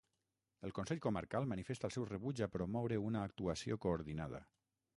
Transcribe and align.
El 0.67 0.71
Consell 0.77 1.01
Comarcal 1.05 1.45
manifesta 1.51 1.89
el 1.89 1.93
seu 1.97 2.07
rebuig 2.11 2.41
a 2.45 2.49
promoure 2.55 2.99
una 3.11 3.21
actuació 3.29 3.79
coordinada. 3.85 4.43